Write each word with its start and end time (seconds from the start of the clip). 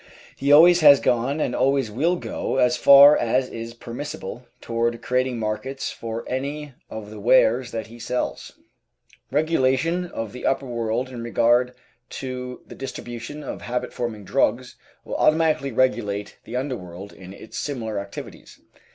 He 0.35 0.51
always 0.51 0.79
has 0.79 0.99
gone 0.99 1.39
and 1.39 1.53
always 1.53 1.91
will 1.91 2.15
go 2.15 2.57
as 2.57 2.75
far 2.75 3.15
as 3.15 3.47
is 3.49 3.75
permissible 3.75 4.47
toward 4.59 4.99
creating 5.03 5.37
markets 5.37 5.91
for 5.91 6.27
any 6.27 6.73
of 6.89 7.11
the 7.11 7.19
wares 7.19 7.69
that 7.69 7.85
he 7.85 7.99
sells. 7.99 8.53
Regulation 9.29 10.05
of 10.07 10.31
the 10.31 10.43
upper 10.43 10.65
world 10.65 11.09
in 11.09 11.21
regard 11.21 11.75
to 12.09 12.61
the 12.65 12.73
distribution 12.73 13.43
of 13.43 13.61
habit 13.61 13.93
forming 13.93 14.23
drugs 14.23 14.75
will 15.05 15.17
automatically 15.17 15.71
regulate 15.71 16.39
the 16.45 16.55
under 16.55 16.75
world 16.75 17.13
in 17.13 17.31
its 17.31 17.59
similar 17.59 17.99
activities. 17.99 18.59